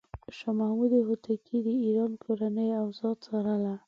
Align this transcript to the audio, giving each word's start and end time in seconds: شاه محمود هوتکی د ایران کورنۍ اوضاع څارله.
شاه 0.37 0.55
محمود 0.59 0.91
هوتکی 1.07 1.57
د 1.67 1.69
ایران 1.83 2.11
کورنۍ 2.23 2.69
اوضاع 2.81 3.13
څارله. 3.23 3.73